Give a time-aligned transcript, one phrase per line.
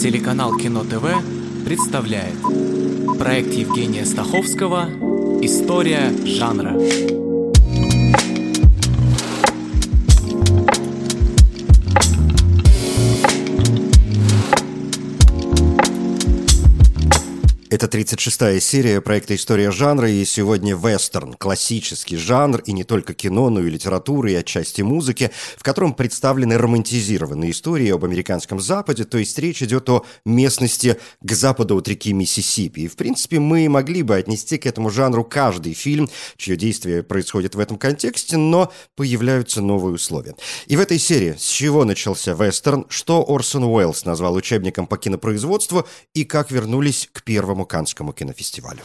[0.00, 2.40] Телеканал Кино ТВ представляет
[3.18, 4.88] проект Евгения Стаховского
[5.42, 7.27] «История жанра».
[17.80, 23.50] Это 36-я серия проекта «История жанра», и сегодня вестерн, классический жанр, и не только кино,
[23.50, 29.16] но и литературы, и отчасти музыки, в котором представлены романтизированные истории об американском Западе, то
[29.16, 32.80] есть речь идет о местности к западу от реки Миссисипи.
[32.80, 37.54] И, в принципе, мы могли бы отнести к этому жанру каждый фильм, чье действие происходит
[37.54, 40.34] в этом контексте, но появляются новые условия.
[40.66, 45.86] И в этой серии с чего начался вестерн, что Орсон Уэллс назвал учебником по кинопроизводству,
[46.12, 48.82] и как вернулись к первому Каннскому кинофестивалю.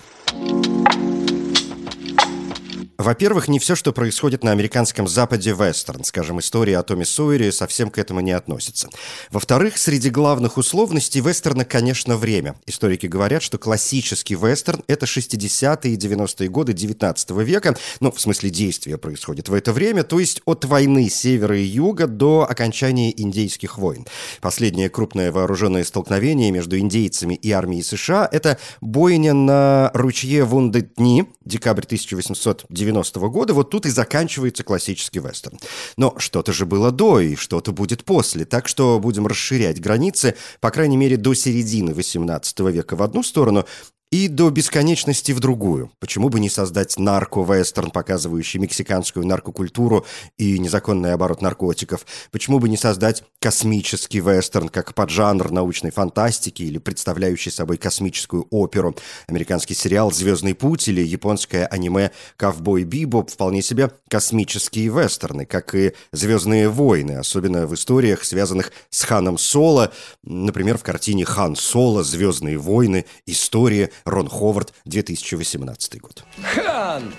[2.98, 7.90] Во-первых, не все, что происходит на американском западе вестерн, скажем, история о Томе Сойере совсем
[7.90, 8.88] к этому не относится.
[9.32, 12.56] Во-вторых, среди главных условностей вестерна, конечно, время.
[12.68, 18.52] Историки говорят, что классический вестерн– это 60-е и 90-е годы 19 века, ну, в смысле
[18.52, 23.80] действия происходит в это время, то есть от войны севера и юга до окончания индейских
[23.80, 24.06] войн.
[24.40, 31.84] Последнее крупное вооруженное столкновение между индейцами и армией США– это бойня на ручье Вундетни, декабрь
[31.86, 35.60] 1890 90-го года, вот тут и заканчивается классический вестерн.
[35.98, 40.72] Но что-то же было до и что-то будет после, так что будем расширять границы, по
[40.72, 43.66] крайней мере, до середины 18 века в одну сторону
[44.14, 45.92] и до бесконечности в другую.
[46.00, 50.06] Почему бы не создать нарко-вестерн, показывающий мексиканскую наркокультуру
[50.38, 52.06] и незаконный оборот наркотиков?
[52.30, 58.96] Почему бы не создать космический вестерн, как поджанр научной фантастики или представляющий собой космическую оперу?
[59.26, 65.94] Американский сериал «Звездный путь» или японское аниме «Ковбой Бибоп» вполне себе космические вестерны, как и
[66.12, 69.92] «Звездные войны», особенно в историях, связанных с Ханом Соло,
[70.22, 72.04] например, в картине «Хан Соло.
[72.04, 73.06] Звездные войны.
[73.26, 76.24] История Рон Ховард, 2018 год.
[76.42, 77.14] Хан!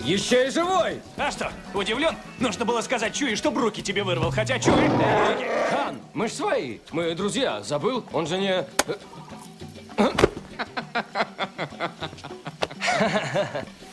[0.00, 1.00] Еще и живой!
[1.16, 2.14] А что, удивлен?
[2.38, 4.88] Нужно было сказать Чуи, что Бруки тебе вырвал, хотя Чуи...
[5.70, 8.04] Хан, мы ж свои, мы друзья, забыл?
[8.12, 8.64] Он же не...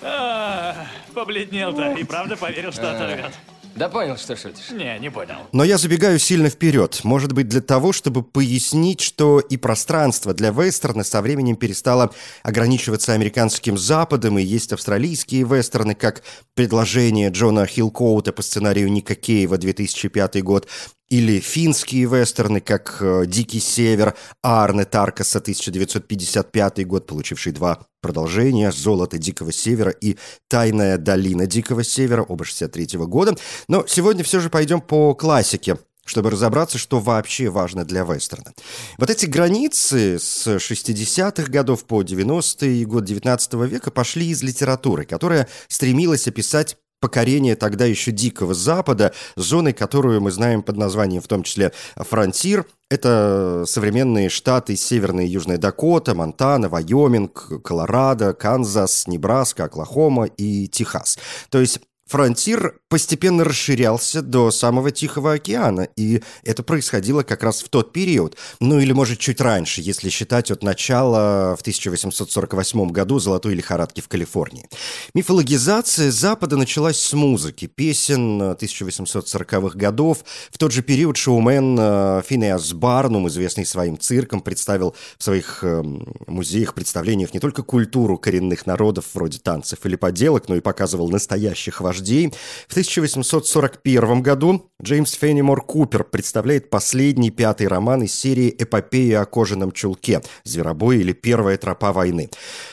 [0.01, 3.33] А, побледнел-то и правда поверил, что оторвет.
[3.77, 4.71] Да понял, что шутишь.
[4.71, 5.35] Не, не понял.
[5.51, 7.01] Но я забегаю сильно вперед.
[7.03, 12.11] Может быть, для того, чтобы пояснить, что и пространство для вестерна со временем перестало
[12.41, 16.23] ограничиваться американским Западом, и есть австралийские вестерны, как
[16.55, 20.67] предложение Джона Хилкоута по сценарию Ника Кейва 2005 год,
[21.09, 29.17] или финские вестерны, как э, «Дикий север» Арне Таркаса, 1955 год, получивший два продолжения «Золото
[29.17, 30.17] Дикого Севера» и
[30.49, 33.35] «Тайная долина Дикого Севера» оба 63 года.
[33.67, 38.53] Но сегодня все же пойдем по классике чтобы разобраться, что вообще важно для вестерна.
[38.97, 45.49] Вот эти границы с 60-х годов по 90-й год 19 века пошли из литературы, которая
[45.67, 51.43] стремилась описать покорение тогда еще Дикого Запада, зоны, которую мы знаем под названием в том
[51.43, 52.65] числе «Фронтир».
[52.89, 61.19] Это современные штаты Северная и Южная Дакота, Монтана, Вайоминг, Колорадо, Канзас, Небраска, Оклахома и Техас.
[61.49, 67.69] То есть Фронтир постепенно расширялся до самого Тихого океана, и это происходило как раз в
[67.69, 73.53] тот период, ну или, может, чуть раньше, если считать от начала в 1848 году золотой
[73.53, 74.69] лихорадки в Калифорнии.
[75.13, 80.19] Мифологизация Запада началась с музыки, песен 1840-х годов.
[80.51, 86.07] В тот же период шоумен э, Финеас Барнум, известный своим цирком, представил в своих эм,
[86.25, 91.81] музеях, представлениях не только культуру коренных народов вроде танцев или поделок, но и показывал настоящих
[91.81, 92.31] вождей вождей.
[92.67, 99.71] В 1841 году Джеймс Феннимор Купер представляет последний пятый роман из серии «Эпопеи о кожаном
[99.71, 100.21] чулке.
[100.43, 102.29] Зверобой или Первая тропа войны».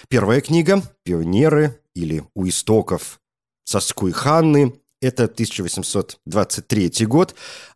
[0.08, 3.20] Первая книга «Пионеры» или «У истоков
[3.64, 7.34] Соскуйханны» это 1823 год,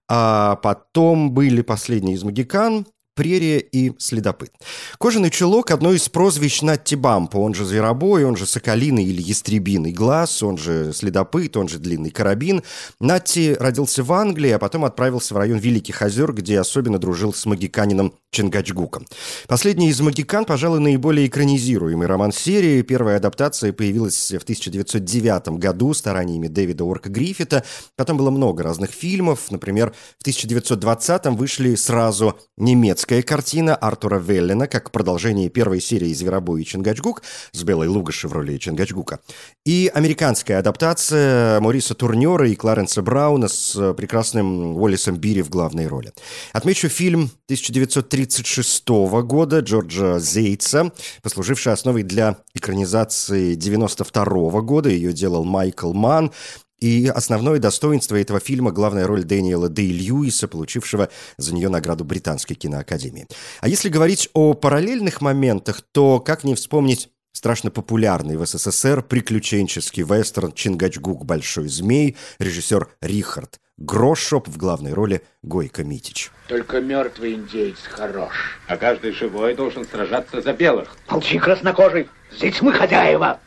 [0.08, 2.86] а потом были «Последние из Магикан»,
[3.18, 4.52] прерия и следопыт.
[5.00, 9.90] Кожаный чулок– одно из прозвищ Натти Бампа, он же зверобой, он же соколиный или ястребиный
[9.90, 12.62] глаз, он же следопыт, он же длинный карабин.
[13.00, 17.44] Натти родился в Англии, а потом отправился в район Великих озер, где особенно дружил с
[17.44, 19.04] магиканином Чингачгуком.
[19.48, 22.82] Последний из «Магикан», пожалуй, наиболее экранизируемый роман серии.
[22.82, 27.64] Первая адаптация появилась в 1909 году стараниями Дэвида Уорка Гриффита.
[27.96, 29.50] Потом было много разных фильмов.
[29.50, 36.60] Например, в 1920 вышли сразу немецкие немецкая картина Артура Веллина как продолжение первой серии «Зверобой
[36.60, 37.22] и Чингачгук»
[37.52, 39.20] с Белой Лугаши в роли Чингачгука.
[39.64, 46.12] И американская адаптация Мориса Турнера и Кларенса Брауна с прекрасным Уоллисом Бири в главной роли.
[46.52, 54.90] Отмечу фильм 1936 года Джорджа Зейтса, послуживший основой для экранизации 92 года.
[54.90, 56.30] Ее делал Майкл Манн.
[56.80, 62.54] И основное достоинство этого фильма– главная роль Дэниела Дэй Льюиса, получившего за нее награду Британской
[62.54, 63.26] киноакадемии.
[63.60, 70.02] А если говорить о параллельных моментах, то как не вспомнить страшно популярный в СССР приключенческий
[70.04, 71.24] вестерн «Чингачгук.
[71.24, 76.32] Большой змей», режиссер Рихард Грошоп в главной роли Гойко Митич.
[76.48, 78.58] Только мертвый индейец хорош.
[78.66, 80.96] А каждый живой должен сражаться за белых.
[81.08, 82.08] Молчи, краснокожий.
[82.32, 83.38] Здесь мы хозяева.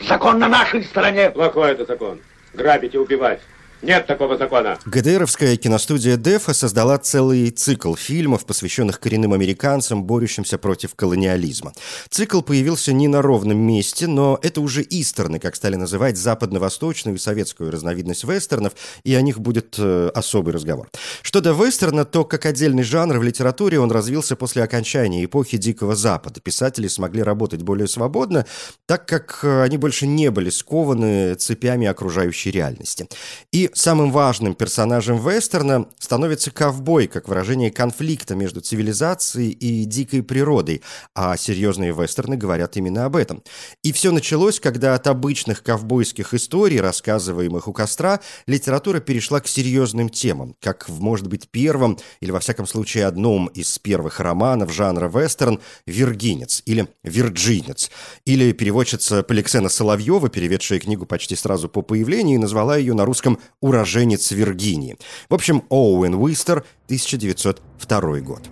[0.00, 1.30] Закон на нашей стороне.
[1.30, 2.20] Плохой это закон.
[2.58, 3.38] Грабить и убивать.
[3.80, 4.76] Нет такого закона.
[4.86, 11.72] ГДРовская киностудия «Дефа» создала целый цикл фильмов, посвященных коренным американцам, борющимся против колониализма.
[12.10, 17.20] Цикл появился не на ровном месте, но это уже истерны, как стали называть западно-восточную и
[17.20, 18.72] советскую разновидность вестернов,
[19.04, 20.88] и о них будет э, особый разговор.
[21.22, 25.94] Что до вестерна, то как отдельный жанр в литературе он развился после окончания эпохи Дикого
[25.94, 26.40] Запада.
[26.40, 28.44] Писатели смогли работать более свободно,
[28.86, 33.08] так как э, они больше не были скованы цепями окружающей реальности.
[33.52, 40.82] И самым важным персонажем вестерна становится ковбой, как выражение конфликта между цивилизацией и дикой природой,
[41.14, 43.42] а серьезные вестерны говорят именно об этом.
[43.82, 50.08] И все началось, когда от обычных ковбойских историй, рассказываемых у костра, литература перешла к серьезным
[50.08, 55.08] темам, как в, может быть, первом или, во всяком случае, одном из первых романов жанра
[55.08, 57.90] вестерн «Виргинец» или «Вирджинец»,
[58.24, 64.30] или переводчица Поликсена Соловьева, переведшая книгу почти сразу по появлению, назвала ее на русском уроженец
[64.30, 64.96] Виргинии.
[65.28, 68.42] В общем, Оуэн Уистер, 1902 год.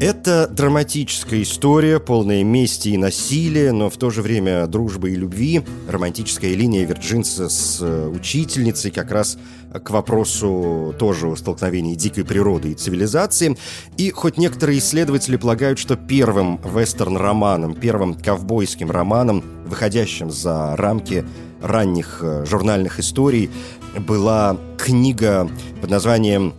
[0.00, 5.62] Это драматическая история, полная мести и насилия, но в то же время дружбы и любви.
[5.90, 9.36] Романтическая линия Вирджинса с э, учительницей как раз
[9.72, 13.58] к вопросу тоже о столкновении дикой природы и цивилизации.
[13.98, 21.26] И хоть некоторые исследователи полагают, что первым вестерн-романом, первым ковбойским романом, выходящим за рамки
[21.60, 23.50] ранних э, журнальных историй,
[23.98, 25.48] была книга
[25.80, 26.54] под названием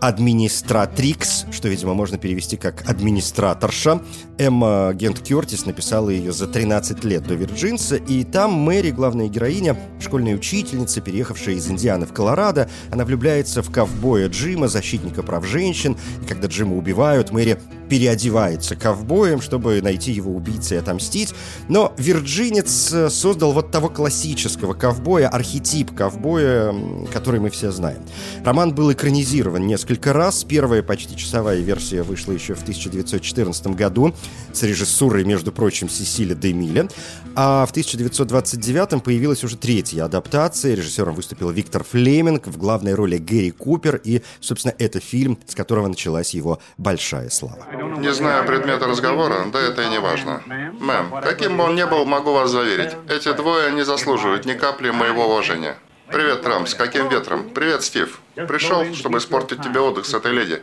[0.00, 4.02] администратрикс, что, видимо, можно перевести как администраторша.
[4.38, 9.76] Эмма Гент Кертис написала ее за 13 лет до Вирджинса, и там Мэри, главная героиня,
[10.00, 15.96] школьная учительница, переехавшая из Индианы в Колорадо, она влюбляется в ковбоя Джима, защитника прав женщин,
[16.22, 17.58] и когда Джима убивают, Мэри
[17.88, 21.34] переодевается ковбоем, чтобы найти его убийцу и отомстить.
[21.68, 26.74] Но Вирджинец э, создал вот того классического ковбоя, архетип ковбоя,
[27.12, 28.02] который мы все знаем.
[28.44, 30.44] Роман был экранизирован несколько раз.
[30.44, 34.14] Первая почти часовая версия вышла еще в 1914 году
[34.52, 36.88] с режиссурой, между прочим, Сесили Демиля.
[37.34, 40.74] А в 1929 появилась уже третья адаптация.
[40.74, 44.00] Режиссером выступил Виктор Флеминг, в главной роли Гэри Купер.
[44.04, 47.66] И, собственно, это фильм, с которого началась его большая слава.
[47.98, 50.42] Не знаю предмета разговора, да это и не важно.
[50.46, 54.90] Мэм, каким бы он ни был, могу вас заверить, эти двое не заслуживают ни капли
[54.90, 55.76] моего уважения.
[56.08, 57.50] Привет, Трамп, с каким ветром?
[57.50, 58.20] Привет, Стив.
[58.34, 60.62] Пришел, чтобы испортить тебе отдых с этой леди.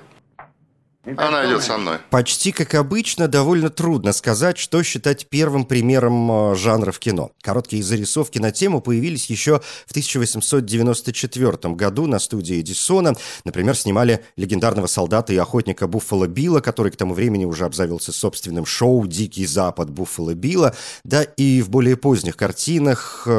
[1.05, 1.97] Она идет со мной.
[2.09, 7.31] Почти как обычно, довольно трудно сказать, что считать первым примером э, жанра в кино.
[7.41, 13.15] Короткие зарисовки на тему появились еще в 1894 году на студии Эдисона.
[13.43, 18.65] Например, снимали легендарного солдата и охотника Буффало Билла, который к тому времени уже обзавелся собственным
[18.65, 20.73] шоу «Дикий Запад» Буффало Билла.
[21.03, 23.31] Да и в более поздних картинах э,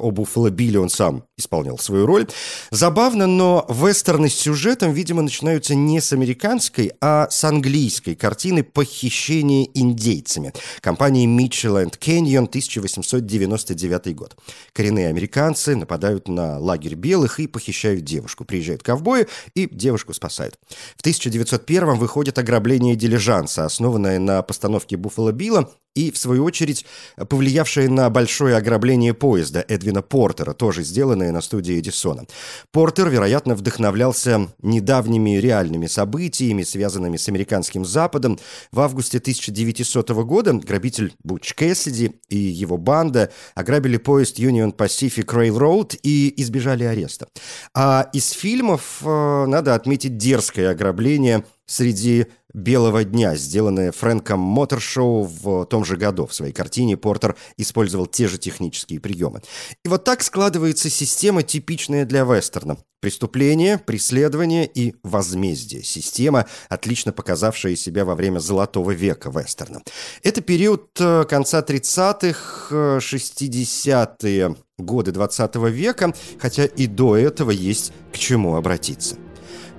[0.00, 2.26] о Буффало Билле он сам исполнял свою роль.
[2.70, 9.70] Забавно, но вестерны с сюжетом, видимо, начинаются не с американской, а с английской картины «Похищение
[9.74, 14.36] индейцами» компании Mitchell Canyon 1899 год.
[14.72, 18.44] Коренные американцы нападают на лагерь белых и похищают девушку.
[18.44, 20.58] Приезжают ковбои и девушку спасают.
[20.96, 27.88] В 1901 выходит «Ограбление дилижанса», основанное на постановке Буффало Билла и, в свою очередь, повлиявшее
[27.88, 32.24] на большое ограбление поезда Эдвина Портера, тоже сделанное на студии Эдисона.
[32.72, 38.38] Портер, вероятно, вдохновлялся недавними реальными событиями, связанными с американским Западом.
[38.70, 45.98] В августе 1900 года грабитель Буч Кэссиди и его банда ограбили поезд Union Pacific Railroad
[46.02, 47.28] и избежали ареста.
[47.74, 55.66] А из фильмов э, надо отметить дерзкое ограбление среди белого дня, сделанное Фрэнком Моторшоу в
[55.66, 56.26] том же году.
[56.26, 59.42] В своей картине Портер использовал те же технические приемы.
[59.84, 62.78] И вот так складывается система, типичная для вестерна.
[63.00, 65.84] Преступление, преследование и возмездие.
[65.84, 69.82] Система, отлично показавшая себя во время золотого века вестерна.
[70.24, 77.92] Это период э, конца 30-х, 60-е э, годы 20 века, хотя и до этого есть
[78.12, 79.16] к чему обратиться.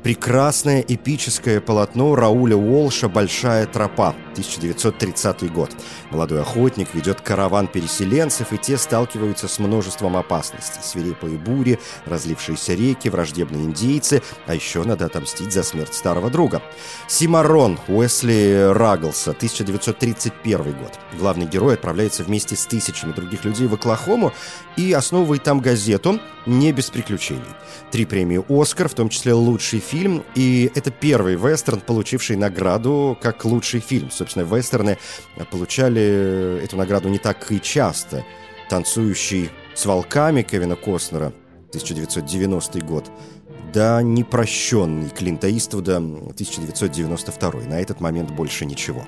[0.04, 5.72] Прекрасное эпическое полотно Рауля Уолша «Большая тропа», 1930 год.
[6.12, 10.82] Молодой охотник ведет караван переселенцев, и те сталкиваются с множеством опасностей.
[10.82, 16.62] Свирепые бури, разлившиеся реки, враждебные индейцы, а еще надо отомстить за смерть старого друга.
[17.08, 20.98] Симарон Уэсли Рагглса, 1931 год.
[21.20, 24.32] Главный герой отправляется вместе с тысячами других людей в Оклахому
[24.78, 27.44] и основывает там газету «Не без приключений».
[27.92, 33.44] Три премии «Оскар», в том числе лучший фильм, и это первый вестерн, получивший награду как
[33.46, 34.12] лучший фильм.
[34.12, 34.98] Собственно, вестерны
[35.52, 38.24] получали эту награду не так и часто.
[38.70, 41.34] «Танцующий с волками» Кевина Костнера,
[41.70, 43.12] 1990 год,
[43.72, 47.52] да непрощенный Клинта Иствуда 1992.
[47.68, 49.06] На этот момент больше ничего.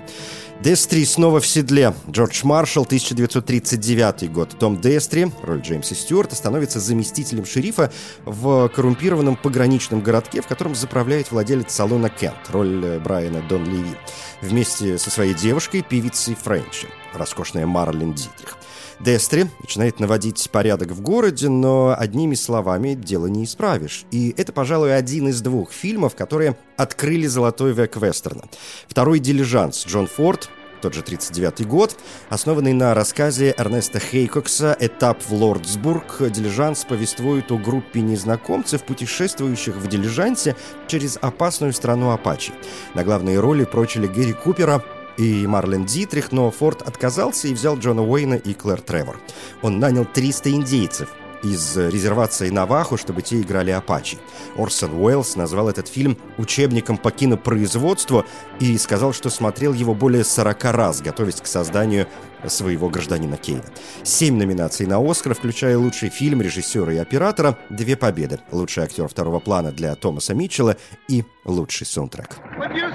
[0.62, 1.96] Дестри снова в седле.
[2.10, 4.56] Джордж Маршалл, 1939 год.
[4.60, 7.92] Том Дестри, роль Джеймса Стюарта, становится заместителем шерифа
[8.26, 13.96] в коррумпированном пограничном городке, в котором заправляет владелец салона Кент, роль э, Брайана Дон Леви,
[14.42, 18.58] вместе со своей девушкой, певицей Френчи, роскошная Марлин Дитрих.
[19.04, 24.06] Дестри начинает наводить порядок в городе, но одними словами дело не исправишь.
[24.12, 28.44] И это, пожалуй, один из двух фильмов, которые открыли золотой век вестерна.
[28.88, 30.50] Второй «Дилижанс» Джон Форд,
[30.84, 31.98] тот же 39 год,
[32.30, 39.88] основанный на рассказе Эрнеста Хейкокса «Этап в Лордсбург», «Дилижанс» повествует о группе незнакомцев, путешествующих в
[39.88, 40.56] дилижансе
[40.88, 42.54] через опасную страну Апачи.
[42.94, 44.84] На главные роли прочили Гэри Купера,
[45.18, 49.20] и Марлен Дитрих, но Форд отказался и взял Джона Уэйна и Клэр Тревор.
[49.62, 51.10] Он нанял 300 индейцев
[51.44, 54.18] из резервации Наваху, чтобы те играли Апачи.
[54.56, 58.26] Орсон Уэллс назвал этот фильм учебником по кинопроизводству
[58.60, 62.08] и сказал, что смотрел его более 40 раз, готовясь к созданию
[62.48, 63.64] своего гражданина Кейна.
[64.04, 68.40] Семь номинаций на «Оскар», включая лучший фильм, режиссера и оператора, две победы.
[68.52, 72.38] Лучший актер второго плана для Томаса Митчелла и лучший саундтрек.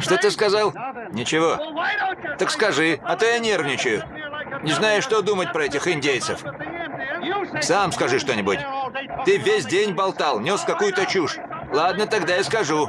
[0.00, 0.74] Что ты сказал?
[1.12, 1.58] Ничего.
[2.38, 4.02] Так скажи, а то я нервничаю.
[4.64, 6.42] Не знаю, что думать про этих индейцев.
[7.60, 8.58] Сам скажи что-нибудь.
[9.24, 11.36] Ты весь день болтал, нес какую-то чушь.
[11.72, 12.88] Ладно, тогда я скажу.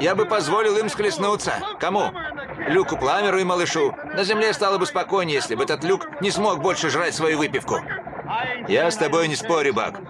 [0.00, 1.52] Я бы позволил им схлестнуться.
[1.78, 2.10] Кому?
[2.68, 3.94] Люку Пламеру и малышу.
[4.14, 7.80] На земле стало бы спокойнее, если бы этот Люк не смог больше жрать свою выпивку.
[8.68, 10.00] Я с тобой не спорю, Бак.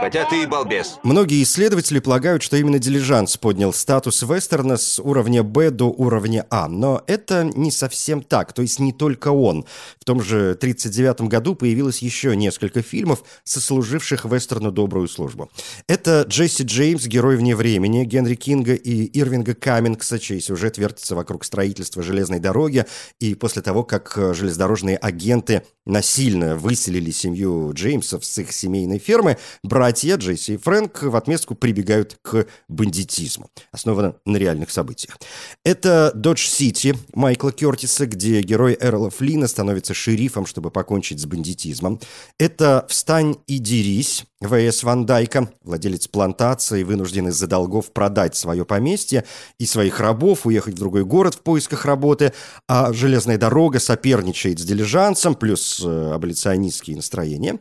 [0.00, 0.98] Хотя ты и балбес.
[1.02, 6.68] Многие исследователи полагают, что именно «Дилижанс» поднял статус вестерна с уровня «Б» до уровня «А».
[6.68, 9.64] Но это не совсем так, то есть не только он.
[9.98, 15.50] В том же 1939 году появилось еще несколько фильмов, сослуживших вестерну добрую службу.
[15.86, 21.44] Это Джесси Джеймс, герой вне времени, Генри Кинга и Ирвинга Каммингса, чей сюжет вертится вокруг
[21.44, 22.84] строительства железной дороги,
[23.18, 29.38] и после того, как железнодорожные агенты насильно выселили семью Джеймсов с их семейной фермы,
[29.78, 33.48] братья Джесси и Фрэнк в отместку прибегают к бандитизму.
[33.70, 35.16] Основано на реальных событиях.
[35.64, 42.00] Это «Додж Сити» Майкла Кертиса, где герой Эрла Флина становится шерифом, чтобы покончить с бандитизмом.
[42.40, 44.84] Это «Встань и дерись» В.С.
[44.84, 49.24] Ван Дайка, владелец плантации, вынужден из-за долгов продать свое поместье
[49.58, 52.32] и своих рабов, уехать в другой город в поисках работы,
[52.68, 57.58] а железная дорога соперничает с дилижансом, плюс э, аболиционистские настроения.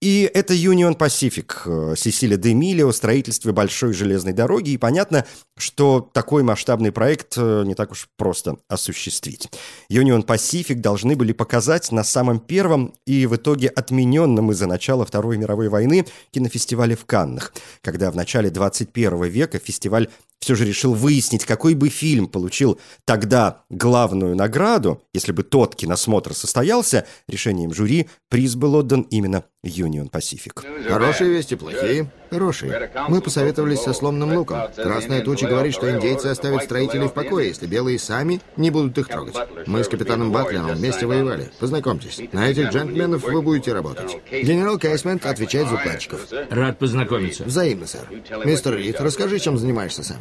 [0.00, 4.70] И это Union Pacific, э, Сесилия де Мили о строительстве большой железной дороги.
[4.70, 5.26] И понятно,
[5.56, 9.48] что такой масштабный проект э, не так уж просто осуществить.
[9.90, 15.36] Union Pacific должны были показать на самом первом и в итоге отмененном из-за начала Второй
[15.36, 17.52] мировой войны кинофестивале в Каннах,
[17.82, 20.08] когда в начале 21 века фестиваль
[20.40, 26.34] все же решил выяснить, какой бы фильм получил тогда главную награду, если бы тот киносмотр
[26.34, 30.52] состоялся, решением жюри приз был отдан именно Union Pacific.
[30.88, 32.08] Хорошие вести, плохие?
[32.30, 32.92] Хорошие.
[33.08, 34.60] Мы посоветовались со сломным луком.
[34.76, 39.08] Красная туча говорит, что индейцы оставят строителей в покое, если белые сами не будут их
[39.08, 39.34] трогать.
[39.66, 41.50] Мы с капитаном Батлером вместе воевали.
[41.58, 42.20] Познакомьтесь.
[42.32, 44.18] На этих джентльменов вы будете работать.
[44.30, 46.28] Генерал Кайсмент отвечает за укладчиков.
[46.50, 47.42] Рад познакомиться.
[47.42, 48.08] Взаимно, сэр.
[48.44, 50.18] Мистер Рид, расскажи, чем занимаешься сам.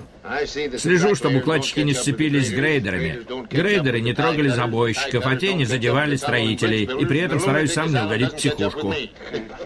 [0.47, 3.19] Слежу, чтобы укладчики не сцепились с грейдерами.
[3.51, 6.85] Грейдеры не трогали забойщиков, а те не задевали строителей.
[6.85, 8.95] И при этом стараюсь сам не угодить в психушку.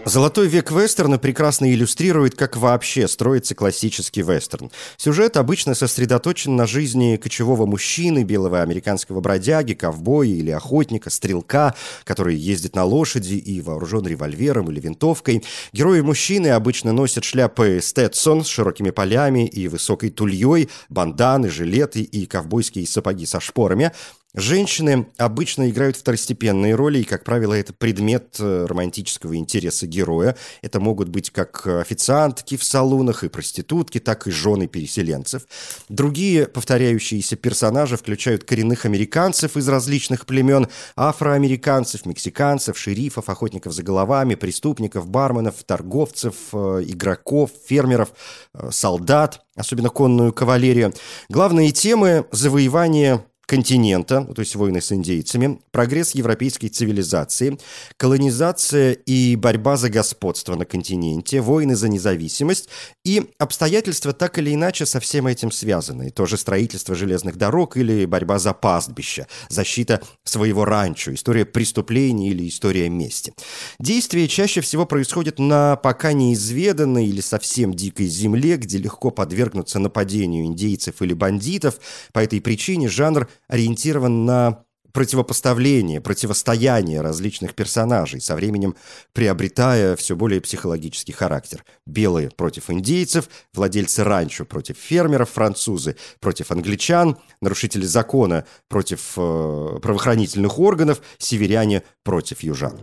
[0.04, 4.70] Золотой век вестерна прекрасно иллюстрирует, как вообще строится классический вестерн.
[4.96, 12.34] Сюжет обычно сосредоточен на жизни кочевого мужчины, белого американского бродяги, ковбоя или охотника, стрелка, который
[12.34, 15.44] ездит на лошади и вооружен револьвером или винтовкой.
[15.72, 22.26] Герои мужчины обычно носят шляпы Сtetson с широкими полями и высокой тульей, банданы, жилеты и
[22.26, 23.92] ковбойские сапоги со шпорами,
[24.34, 30.36] Женщины обычно играют второстепенные роли, и, как правило, это предмет э, романтического интереса героя.
[30.62, 35.42] Это могут быть как официантки в салонах и проститутки, так и жены переселенцев.
[35.90, 44.34] Другие повторяющиеся персонажи включают коренных американцев из различных племен, афроамериканцев, мексиканцев, шерифов, охотников за головами,
[44.34, 48.14] преступников, барменов, торговцев, э, игроков, фермеров,
[48.54, 50.94] э, солдат, особенно конную кавалерию.
[51.28, 57.58] Главные темы– завоевание континента, то есть войны с индейцами, прогресс европейской цивилизации,
[57.96, 62.68] колонизация и борьба за господство на континенте, войны за независимость
[63.04, 66.10] и обстоятельства так или иначе со всем этим связаны.
[66.10, 72.88] Тоже строительство железных дорог или борьба за пастбище, защита своего ранчо, история преступлений или история
[72.88, 73.34] мести.
[73.78, 80.46] Действие чаще всего происходит на пока неизведанной или совсем дикой земле, где легко подвергнуться нападению
[80.46, 81.78] индейцев или бандитов.
[82.12, 88.76] По этой причине жанр ориентирован на противопоставление, противостояние различных персонажей, со временем
[89.12, 91.64] приобретая все более психологический характер.
[91.86, 100.58] Белые против индейцев, владельцы ранчо против фермеров, французы против англичан, нарушители закона против э, правоохранительных
[100.58, 102.78] органов, северяне против южан.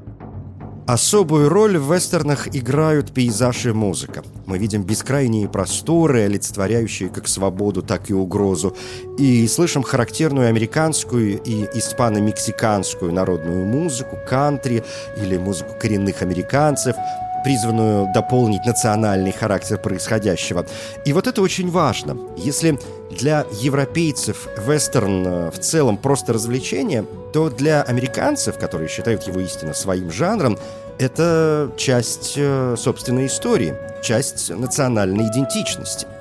[0.89, 4.23] Особую роль в вестернах играют пейзаж и музыка.
[4.47, 8.75] Мы видим бескрайние просторы, олицетворяющие как свободу, так и угрозу,
[9.19, 14.83] и слышим характерную американскую и испано-мексиканскую народную музыку, кантри
[15.15, 16.95] или музыку коренных американцев,
[17.43, 20.65] призванную дополнить национальный характер происходящего.
[21.05, 22.17] И вот это очень важно.
[22.37, 22.79] Если
[23.11, 29.73] для европейцев вестерн э, в целом просто развлечение, то для американцев, которые считают его истинно
[29.73, 30.57] своим жанром,
[30.99, 36.07] это часть э, собственной истории, часть национальной идентичности–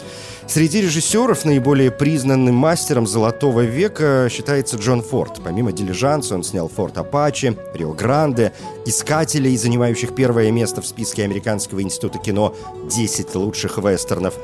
[0.49, 5.43] Среди режиссеров наиболее признанным мастером «Золотого века» считается Джон Форд.
[5.45, 8.55] Помимо «Дилижанса» он снял «Форд Апачи», «Рио Гранде»,
[8.87, 12.55] «Искателей», занимающих первое место в списке Американского института кино
[12.87, 14.35] «10 лучших вестернов».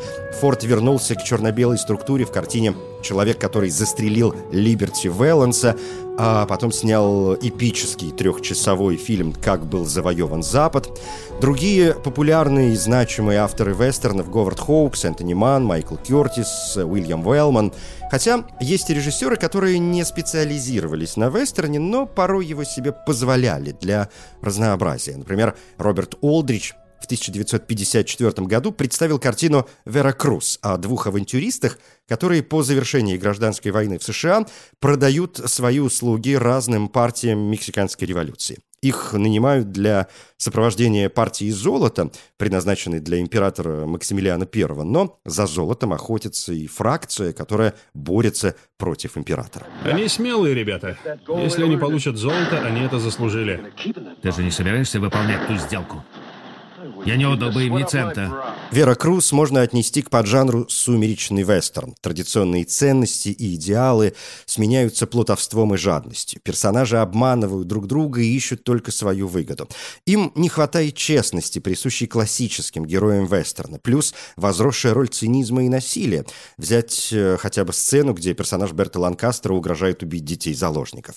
[0.43, 5.77] Форд вернулся к черно-белой структуре в картине «Человек, который застрелил Либерти Вэланса»,
[6.17, 11.01] а потом снял эпический трехчасовой фильм «Как был завоеван Запад».
[11.41, 17.73] Другие популярные и значимые авторы вестернов Говард Хоукс, Энтони Ман, Майкл Кертис, Уильям Уэллман.
[18.11, 24.09] Хотя есть и режиссеры, которые не специализировались на вестерне, но порой его себе позволяли для
[24.41, 25.17] разнообразия.
[25.17, 32.63] Например, Роберт Олдрич в 1954 году представил картину «Вера Круз» о двух авантюристах, которые по
[32.63, 34.47] завершении гражданской войны в США
[34.81, 38.59] продают свои услуги разным партиям мексиканской революции.
[38.81, 46.53] Их нанимают для сопровождения партии золота, предназначенной для императора Максимилиана I, но за золотом охотится
[46.53, 49.67] и фракция, которая борется против императора.
[49.85, 50.99] Они смелые ребята.
[51.29, 53.73] Если они получат золото, они это заслужили.
[54.23, 56.03] Ты же не собираешься выполнять ту сделку?
[57.05, 58.33] Я не отдал бы им ни цента.
[58.71, 61.95] Вера Круз можно отнести к поджанру сумеречный вестерн.
[62.01, 64.15] Традиционные ценности и идеалы
[64.47, 66.41] сменяются плутовством и жадностью.
[66.43, 69.69] Персонажи обманывают друг друга и ищут только свою выгоду.
[70.07, 73.79] Им не хватает честности, присущей классическим героям вестерна.
[73.79, 76.25] Плюс возросшая роль цинизма и насилия.
[76.57, 81.17] Взять э, хотя бы сцену, где персонаж Берта Ланкастера угрожает убить детей-заложников.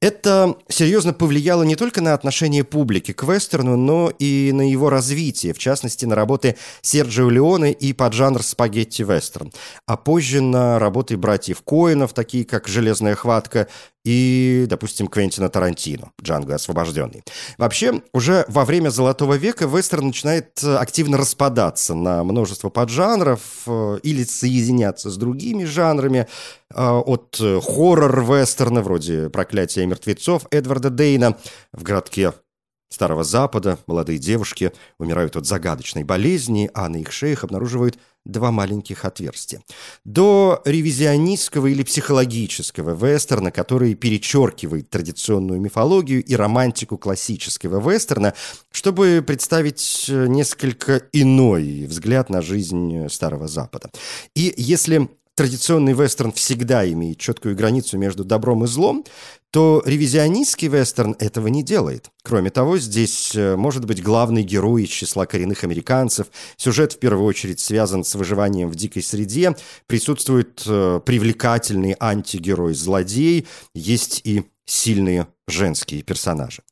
[0.00, 5.21] Это серьезно повлияло не только на отношение публики к вестерну, но и на его развитие,
[5.30, 9.52] в частности, на работы Серджио Леоне и поджанр спагетти-вестерн,
[9.86, 13.68] а позже на работы братьев Коинов, такие как «Железная хватка»
[14.04, 17.22] и, допустим, Квентина Тарантино, Джанго освобожденный.
[17.56, 24.24] Вообще, уже во время Золотого века вестерн начинает активно распадаться на множество поджанров э, или
[24.24, 26.26] соединяться с другими жанрами,
[26.74, 31.38] э, от хоррор-вестерна, вроде «Проклятия мертвецов» Эдварда Дейна
[31.72, 32.32] в городке
[32.92, 39.04] Старого Запада молодые девушки умирают от загадочной болезни, а на их шеях обнаруживают два маленьких
[39.06, 39.62] отверстия.
[40.04, 48.34] До ревизионистского или психологического вестерна, который перечеркивает традиционную мифологию и романтику классического вестерна,
[48.70, 53.90] чтобы представить несколько иной взгляд на жизнь Старого Запада.
[54.34, 59.04] И если традиционный вестерн всегда имеет четкую границу между добром и злом,
[59.50, 62.10] то ревизионистский вестерн этого не делает.
[62.22, 66.28] Кроме того, здесь э, может быть главный герой из числа коренных американцев.
[66.56, 69.54] Сюжет в первую очередь связан с выживанием в дикой среде.
[69.86, 73.46] Присутствует э, привлекательный антигерой-злодей.
[73.74, 76.62] Есть и сильные женские персонажи.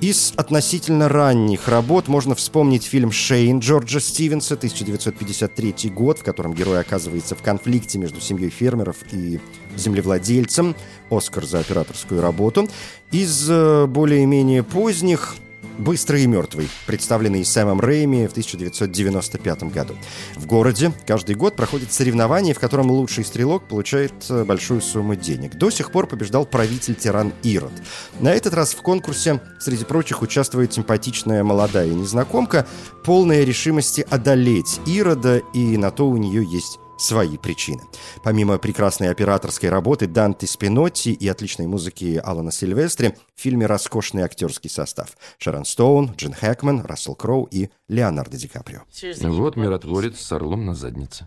[0.00, 6.80] Из относительно ранних работ можно вспомнить фильм «Шейн» Джорджа Стивенса, 1953 год, в котором герой
[6.80, 9.40] оказывается в конфликте между семьей фермеров и
[9.76, 10.74] землевладельцем.
[11.10, 12.68] Оскар за операторскую работу.
[13.12, 15.36] Из э, более-менее поздних
[15.78, 19.94] «Быстрый и мертвый», представленный Сэмом Рэйми в 1995 году.
[20.36, 25.54] В городе каждый год проходит соревнование, в котором лучший стрелок получает э, большую сумму денег.
[25.54, 27.72] До сих пор побеждал правитель-тиран Ирод.
[28.20, 32.66] На этот раз в конкурсе, среди прочих, участвует симпатичная молодая незнакомка,
[33.04, 37.82] полная решимости одолеть Ирода, и на то у нее есть свои причины.
[38.22, 44.70] Помимо прекрасной операторской работы Данте Спинотти и отличной музыки Алана Сильвестри, в фильме роскошный актерский
[44.70, 45.16] состав.
[45.38, 48.82] Шарон Стоун, Джин Хэкман, Рассел Кроу и Леонардо Ди Каприо.
[49.22, 51.26] Вот миротворец с орлом на заднице.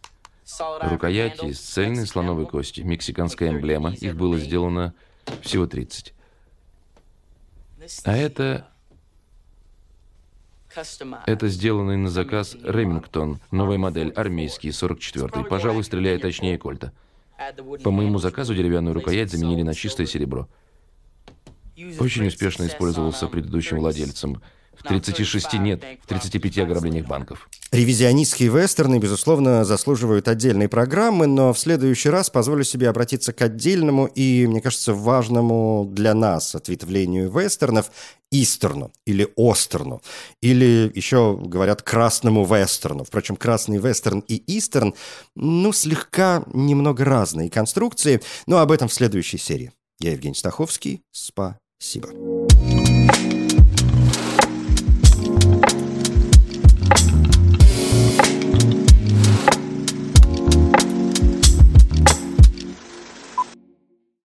[0.82, 3.92] Рукояти из цельной слоновой кости, мексиканская эмблема.
[3.94, 4.94] Их было сделано
[5.42, 6.14] всего 30.
[8.04, 8.68] А это
[11.26, 15.46] это сделанный на заказ Ремингтон, новая модель, армейский, 44-й.
[15.46, 16.92] Пожалуй, стреляет точнее Кольта.
[17.84, 20.48] По моему заказу деревянную рукоять заменили на чистое серебро.
[22.00, 24.42] Очень успешно использовался предыдущим владельцем.
[24.80, 27.50] В 36 нет, в 35 ограблениях банков.
[27.72, 34.06] Ревизионистские вестерны, безусловно, заслуживают отдельной программы, но в следующий раз позволю себе обратиться к отдельному
[34.06, 37.92] и, мне кажется, важному для нас ответвлению вестернов
[38.32, 40.02] истерну или остерну,
[40.42, 43.04] или еще говорят красному вестерну.
[43.04, 44.94] Впрочем, красный вестерн и истерн,
[45.36, 49.72] ну, слегка немного разные конструкции, но об этом в следующей серии.
[50.00, 51.02] Я Евгений Стаховский.
[51.12, 52.35] Спасибо.